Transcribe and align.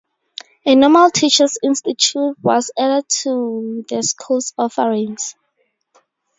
A 0.65 0.73
Normal 0.73 1.11
Teachers' 1.11 1.59
Institute 1.61 2.35
was 2.41 2.71
added 2.75 3.07
to 3.21 3.85
the 3.87 4.01
school's 4.01 4.51
offerings. 4.57 5.35